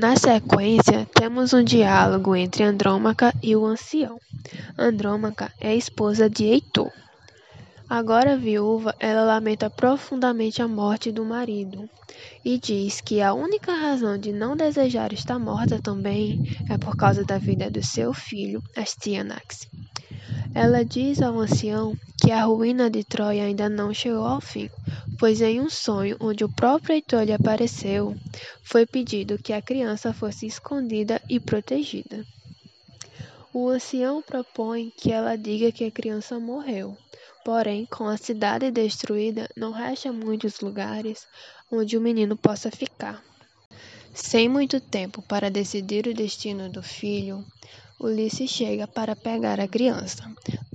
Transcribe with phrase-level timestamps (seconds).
[0.00, 4.18] Na sequência, temos um diálogo entre Andrômaca e o ancião.
[4.78, 6.90] Andrômaca é esposa de Heitor.
[7.86, 11.86] Agora viúva, ela lamenta profundamente a morte do marido
[12.42, 16.40] e diz que a única razão de não desejar estar morta também
[16.70, 19.68] é por causa da vida do seu filho, Astyanax.
[20.54, 24.68] Ela diz ao ancião que a ruína de Troia ainda não chegou ao fim,
[25.18, 28.16] pois em um sonho onde o próprio Heitor lhe apareceu,
[28.62, 32.24] foi pedido que a criança fosse escondida e protegida.
[33.52, 36.96] O ancião propõe que ela diga que a criança morreu,
[37.42, 41.26] Porém, com a cidade destruída, não resta muitos lugares
[41.72, 43.24] onde o menino possa ficar.
[44.12, 47.44] Sem muito tempo para decidir o destino do filho,
[48.02, 50.24] Ulisses chega para pegar a criança.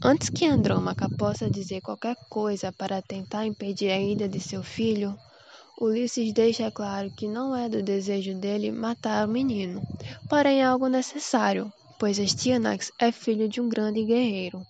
[0.04, 5.18] Antes que Andrômaca possa dizer qualquer coisa para tentar impedir a ida de seu filho,
[5.82, 9.84] Ulisses deixa claro que não é do desejo dele matar o menino,
[10.30, 14.64] porém é algo necessário, pois Astyanax é filho de um grande guerreiro,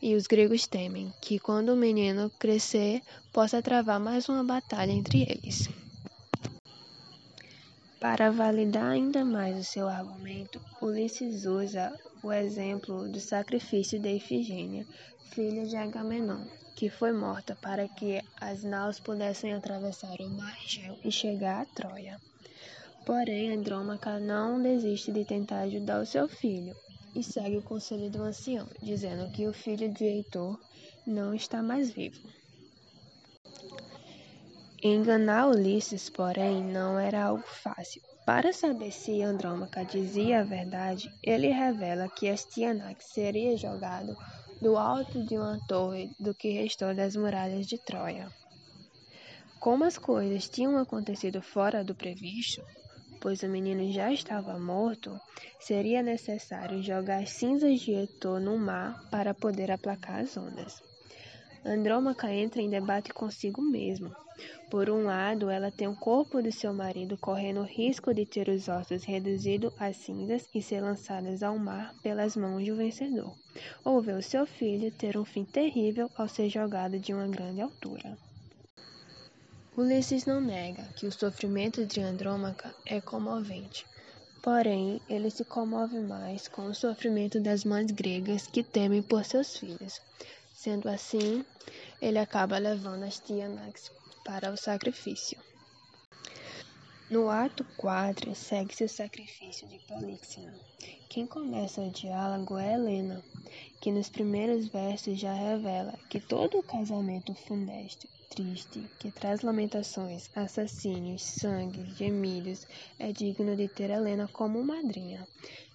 [0.00, 3.02] e os gregos temem que quando o menino crescer
[3.34, 5.68] possa travar mais uma batalha entre eles.
[8.00, 14.86] Para validar ainda mais o seu argumento, Ulisses usa o exemplo do sacrifício de Ifigênia,
[15.32, 20.96] filha de Agamenon, que foi morta para que as naus pudessem atravessar o mar Egeu
[21.04, 22.20] e chegar a Troia.
[23.04, 26.76] Porém, Andrômaca não desiste de tentar ajudar o seu filho
[27.16, 30.56] e segue o conselho do ancião, dizendo que o filho de Heitor
[31.04, 32.20] não está mais vivo.
[34.82, 38.00] Enganar Ulisses, porém, não era algo fácil.
[38.24, 44.14] Para saber se Andrômaca dizia a verdade, ele revela que Astyanax seria jogado
[44.62, 48.30] do alto de uma torre do que restou das muralhas de Troia.
[49.58, 52.62] Como as coisas tinham acontecido fora do previsto,
[53.20, 55.18] pois o menino já estava morto,
[55.58, 60.87] seria necessário jogar as cinzas de Heitor no mar para poder aplacar as ondas.
[61.68, 64.16] Andrômaca entra em debate consigo mesma.
[64.70, 68.48] Por um lado, ela tem o corpo de seu marido correndo o risco de ter
[68.48, 73.34] os ossos reduzidos a cinzas e ser lançados ao mar pelas mãos do vencedor,
[73.84, 77.60] ou ver o seu filho ter um fim terrível ao ser jogado de uma grande
[77.60, 78.16] altura.
[79.76, 83.84] Ulisses não nega que o sofrimento de Andrômaca é comovente,
[84.42, 89.58] porém ele se comove mais com o sofrimento das mães gregas que temem por seus
[89.58, 90.00] filhos.
[90.58, 91.44] Sendo assim,
[92.02, 93.92] ele acaba levando as Tianax
[94.24, 95.38] para o sacrifício.
[97.08, 100.52] No ato 4, segue-se o sacrifício de Políxena.
[101.08, 103.22] Quem começa o diálogo é Helena,
[103.80, 110.28] que nos primeiros versos já revela que todo o casamento funesto triste, que traz lamentações,
[110.34, 112.66] assassínios, sangue, gemidos,
[112.98, 115.24] é digno de ter Helena como madrinha.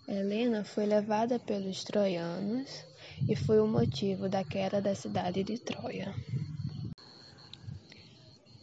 [0.05, 2.83] Helena foi levada pelos troianos
[3.27, 6.13] e foi o motivo da queda da cidade de Troia.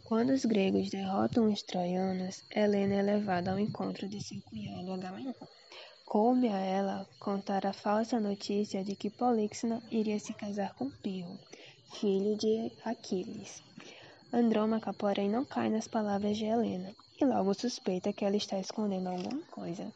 [0.03, 5.33] Quando os gregos derrotam os troianos, Helena é levada ao encontro de seu cunhado Agamenon.
[6.05, 11.39] Coube a ela contar a falsa notícia de que Políxena iria se casar com Pirro,
[11.93, 13.63] filho de Aquiles.
[14.33, 19.07] Andrômaca, porém, não cai nas palavras de Helena e logo suspeita que ela está escondendo
[19.07, 19.93] alguma coisa.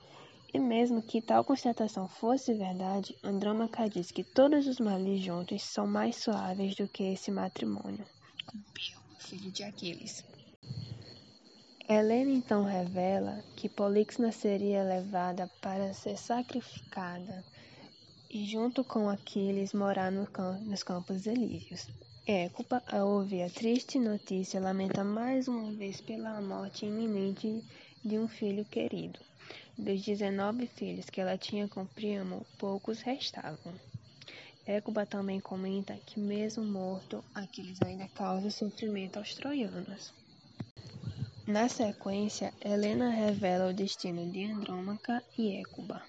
[0.56, 5.86] E mesmo que tal constatação fosse verdade, Andrômaca diz que todos os males juntos são
[5.86, 8.06] mais suaves do que esse matrimônio
[8.46, 10.24] com Pio, filho de Aquiles.
[11.90, 17.44] Helena então revela que Políxena seria levada para ser sacrificada
[18.30, 20.26] e junto com Aquiles morar no
[20.62, 21.86] nos campos elíseos.
[22.26, 27.62] Écupa, ao ouvir a triste notícia, lamenta mais uma vez pela morte iminente
[28.06, 29.20] de um filho querido.
[29.78, 33.74] Dos 19 filhos que ela tinha com Príamo, poucos restavam.
[34.66, 40.14] Écuba também comenta que, mesmo morto, Aquiles ainda causa sofrimento aos troianos.
[41.46, 46.02] Na sequência, Helena revela o destino de Andrômaca e Écuba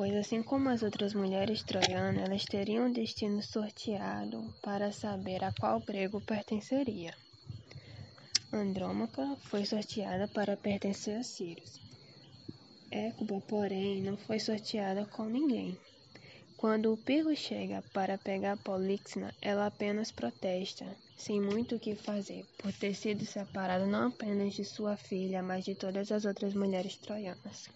[0.00, 5.52] pois assim como as outras mulheres troianas, elas teriam um destino sorteado para saber a
[5.52, 7.14] qual grego pertenceria.
[8.50, 11.89] Andrômaca foi sorteada para pertencer a Círios.
[12.90, 15.78] Écuba, porém, não foi sorteada com ninguém.
[16.56, 20.84] Quando o Pirro chega para pegar Políxena, ela apenas protesta,
[21.16, 25.64] sem muito o que fazer, por ter sido separada não apenas de sua filha, mas
[25.64, 27.70] de todas as outras mulheres troianas.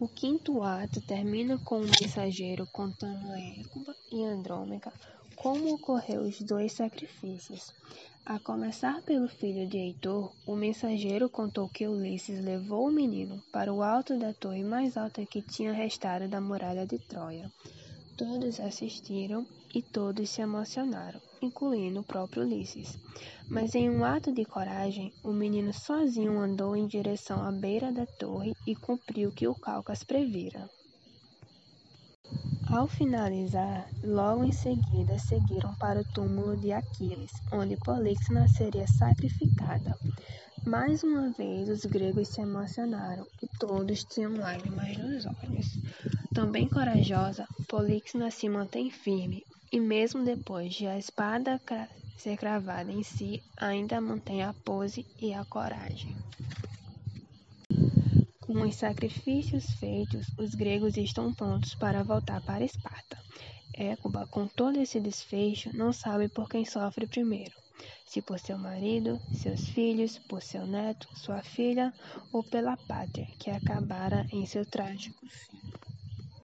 [0.00, 4.90] O quinto ato termina com o mensageiro contando a Hércuba e Andrômaca
[5.42, 7.72] como ocorreu os dois sacrifícios.
[8.26, 13.72] A começar pelo filho de Heitor, o mensageiro contou que Ulisses levou o menino para
[13.72, 17.50] o alto da torre mais alta que tinha restado da muralha de Troia.
[18.18, 22.98] Todos assistiram e todos se emocionaram, incluindo o próprio Ulisses.
[23.48, 28.04] Mas em um ato de coragem, o menino sozinho andou em direção à beira da
[28.04, 30.68] torre e cumpriu o que o Calcas previra.
[32.72, 39.98] Ao finalizar, logo em seguida seguiram para o túmulo de Aquiles, onde Políxena seria sacrificada.
[40.64, 45.80] Mais uma vez os gregos se emocionaram e todos tinham lágrimas nos olhos.
[46.32, 51.60] Também corajosa, Políxena se mantém firme e mesmo depois de a espada
[52.16, 56.16] ser cravada em si, ainda mantém a pose e a coragem.
[58.52, 63.16] Com os sacrifícios feitos, os gregos estão prontos para voltar para Esparta.
[63.72, 67.54] Écuba, com todo esse desfecho, não sabe por quem sofre primeiro:
[68.04, 71.94] se por seu marido, seus filhos, por seu neto, sua filha
[72.32, 75.59] ou pela pátria que acabara em seu trágico fim.